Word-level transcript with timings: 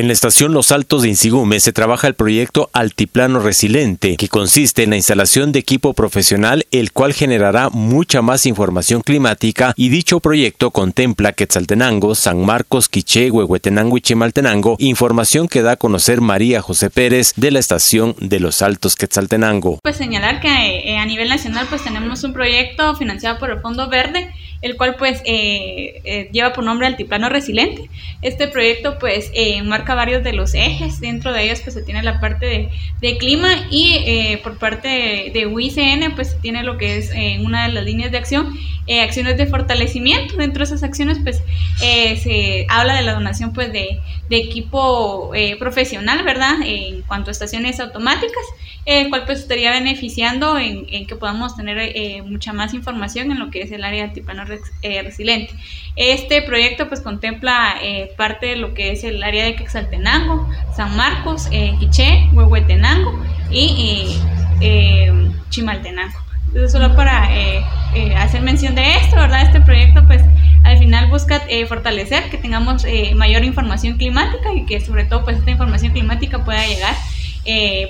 En 0.00 0.06
la 0.06 0.14
estación 0.14 0.54
Los 0.54 0.72
Altos 0.72 1.02
de 1.02 1.10
Insigume 1.10 1.60
se 1.60 1.74
trabaja 1.74 2.06
el 2.06 2.14
proyecto 2.14 2.70
Altiplano 2.72 3.38
Resiliente, 3.38 4.16
que 4.16 4.28
consiste 4.28 4.82
en 4.82 4.88
la 4.88 4.96
instalación 4.96 5.52
de 5.52 5.58
equipo 5.58 5.92
profesional, 5.92 6.64
el 6.70 6.92
cual 6.92 7.12
generará 7.12 7.68
mucha 7.68 8.22
más 8.22 8.46
información 8.46 9.02
climática 9.02 9.74
y 9.76 9.90
dicho 9.90 10.20
proyecto 10.20 10.70
contempla 10.70 11.34
Quetzaltenango, 11.34 12.14
San 12.14 12.46
Marcos, 12.46 12.88
Quiché, 12.88 13.30
Huehuetenango 13.30 13.98
y 13.98 14.00
Chimaltenango, 14.00 14.76
información 14.78 15.48
que 15.48 15.60
da 15.60 15.72
a 15.72 15.76
conocer 15.76 16.22
María 16.22 16.62
José 16.62 16.88
Pérez 16.88 17.34
de 17.36 17.50
la 17.50 17.58
estación 17.58 18.16
de 18.20 18.40
Los 18.40 18.62
Altos 18.62 18.96
Quetzaltenango. 18.96 19.80
Pues 19.82 19.98
señalar 19.98 20.40
que 20.40 20.48
eh, 20.48 20.96
a 20.96 21.04
nivel 21.04 21.28
nacional 21.28 21.66
pues 21.68 21.84
tenemos 21.84 22.24
un 22.24 22.32
proyecto 22.32 22.96
financiado 22.96 23.38
por 23.38 23.50
el 23.50 23.60
Fondo 23.60 23.90
Verde, 23.90 24.32
el 24.62 24.78
cual 24.78 24.96
pues 24.96 25.20
eh, 25.26 26.00
eh, 26.04 26.30
lleva 26.32 26.54
por 26.54 26.64
nombre 26.64 26.86
Altiplano 26.86 27.28
Resiliente. 27.28 27.90
Este 28.22 28.48
proyecto 28.48 28.98
pues 28.98 29.30
marca 29.64 29.89
varios 29.94 30.22
de 30.22 30.32
los 30.32 30.54
ejes, 30.54 31.00
dentro 31.00 31.32
de 31.32 31.44
ellos 31.44 31.60
pues 31.60 31.74
se 31.74 31.82
tiene 31.82 32.02
la 32.02 32.20
parte 32.20 32.70
de, 33.00 33.18
clima 33.18 33.48
y 33.70 33.96
eh, 34.06 34.40
por 34.42 34.58
parte 34.58 34.88
de, 34.88 35.30
de, 35.32 35.46
UICN 35.46 36.14
pues 36.14 36.30
se 36.30 36.36
tiene 36.36 36.62
lo 36.62 36.78
que 36.78 36.96
es 36.96 37.10
eh, 37.14 37.40
una 37.44 37.66
de 37.66 37.74
las 37.74 37.84
líneas 37.84 38.10
de 38.12 38.18
acción, 38.18 38.56
eh, 38.86 39.02
acciones 39.02 39.36
de 39.36 39.46
fortalecimiento, 39.46 40.36
dentro 40.36 40.60
de 40.60 40.64
esas 40.64 40.82
acciones 40.82 41.18
pues 41.22 41.42
se 41.78 42.66
habla 42.68 42.94
de 42.94 43.02
la 43.02 43.14
donación 43.14 43.52
pues 43.52 43.72
de, 43.72 44.00
de 44.28 44.36
equipo 44.36 45.32
profesional, 45.58 46.22
¿verdad? 46.24 46.56
en 46.64 47.02
cuanto 47.02 47.30
a 47.30 47.32
estaciones 47.32 47.80
automáticas, 47.80 48.44
el 48.84 49.08
cual 49.08 49.24
pues 49.26 49.40
estaría 49.40 49.70
beneficiando 49.70 50.58
en, 50.58 50.86
que 51.06 51.16
podamos 51.16 51.56
tener 51.56 52.24
mucha 52.24 52.52
más 52.52 52.74
información 52.74 53.30
en 53.32 53.38
lo 53.38 53.50
que 53.50 53.62
es 53.62 53.72
el 53.72 53.84
área 53.84 54.02
de 54.02 54.08
altiplano 54.08 54.44
resiliente. 54.44 55.54
Este 55.96 56.42
proyecto 56.42 56.88
pues 56.88 57.00
contempla 57.00 57.76
parte 58.16 58.46
de 58.46 58.56
lo 58.56 58.74
que 58.74 58.92
es 58.92 59.04
el 59.04 59.22
área 59.22 59.44
de 59.44 59.56
Quexaltenango, 59.80 60.48
San 60.76 60.96
Marcos, 60.96 61.48
eh, 61.50 61.74
Quiché, 61.78 62.28
Huehuetenango 62.32 63.18
y 63.50 64.18
eh, 64.60 65.30
Chimaltenango. 65.48 66.18
Entonces, 66.48 66.72
solo 66.72 66.94
para 66.96 67.34
eh, 67.36 67.64
eh, 67.94 68.14
hacer 68.16 68.42
mención 68.42 68.74
de 68.74 68.96
esto, 68.96 69.16
¿verdad? 69.16 69.42
Este 69.42 69.60
proyecto, 69.60 70.04
pues, 70.06 70.22
al 70.64 70.78
final 70.78 71.08
busca 71.08 71.42
fortalecer 71.68 72.28
que 72.28 72.36
tengamos 72.36 72.84
mayor 73.14 73.44
información 73.44 73.96
climática 73.96 74.52
y 74.52 74.66
que, 74.66 74.80
sobre 74.80 75.04
todo, 75.04 75.24
pues, 75.24 75.38
esta 75.38 75.50
información 75.50 75.92
climática 75.92 76.44
pueda 76.44 76.66
llegar 76.66 76.94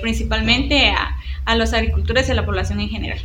principalmente 0.01 0.91
a, 0.91 1.17
a 1.45 1.55
los 1.55 1.73
agricultores 1.73 2.29
y 2.29 2.31
a 2.31 2.35
la 2.35 2.45
población 2.45 2.79
en 2.79 2.89
general. 2.89 3.19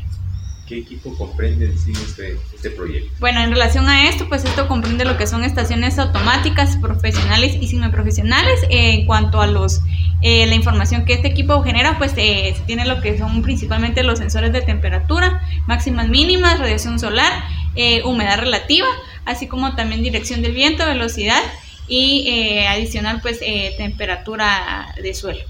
¿Qué 0.66 0.78
equipo 0.78 1.16
comprende 1.16 1.72
este, 1.72 2.38
este 2.54 2.70
proyecto? 2.70 3.10
Bueno, 3.20 3.40
en 3.40 3.50
relación 3.50 3.88
a 3.88 4.08
esto, 4.08 4.28
pues 4.28 4.44
esto 4.44 4.66
comprende 4.66 5.04
lo 5.04 5.16
que 5.16 5.26
son 5.26 5.44
estaciones 5.44 5.98
automáticas, 5.98 6.76
profesionales 6.78 7.56
y 7.60 7.68
semiprofesionales. 7.68 8.62
Eh, 8.64 8.94
en 8.94 9.06
cuanto 9.06 9.40
a 9.40 9.46
los 9.46 9.82
eh, 10.22 10.46
la 10.46 10.54
información 10.54 11.04
que 11.04 11.12
este 11.12 11.28
equipo 11.28 11.62
genera, 11.62 11.98
pues 11.98 12.12
eh, 12.16 12.56
tiene 12.66 12.86
lo 12.86 13.00
que 13.00 13.18
son 13.18 13.42
principalmente 13.42 14.02
los 14.02 14.18
sensores 14.18 14.52
de 14.52 14.62
temperatura, 14.62 15.42
máximas 15.66 16.08
mínimas, 16.08 16.58
radiación 16.58 16.98
solar, 16.98 17.44
eh, 17.74 18.02
humedad 18.02 18.38
relativa, 18.38 18.86
así 19.26 19.46
como 19.46 19.76
también 19.76 20.02
dirección 20.02 20.40
del 20.40 20.52
viento, 20.52 20.86
velocidad 20.86 21.42
y 21.88 22.28
adicional 22.66 23.20
pues 23.22 23.38
temperatura 23.78 24.92
de 25.00 25.14
suelo. 25.14 25.40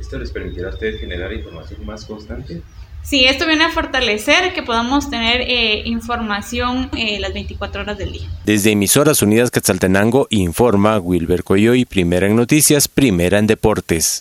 ¿Esto 0.00 0.18
les 0.18 0.32
permitirá 0.32 0.68
a 0.68 0.70
ustedes 0.72 0.98
generar 0.98 1.32
información 1.32 1.86
más 1.86 2.04
constante? 2.04 2.62
Sí, 3.02 3.24
esto 3.24 3.46
viene 3.46 3.64
a 3.64 3.70
fortalecer 3.70 4.54
que 4.54 4.62
podamos 4.62 5.10
tener 5.10 5.40
eh, 5.42 5.82
información 5.86 6.88
eh, 6.96 7.18
las 7.18 7.34
24 7.34 7.82
horas 7.82 7.98
del 7.98 8.12
día. 8.12 8.28
Desde 8.44 8.70
Emisoras 8.70 9.22
Unidas 9.22 9.50
Quetzaltenango 9.50 10.28
informa 10.30 10.98
Wilber 10.98 11.42
Coyoy, 11.42 11.84
primera 11.84 12.26
en 12.26 12.36
noticias, 12.36 12.86
primera 12.86 13.38
en 13.38 13.48
deportes. 13.48 14.20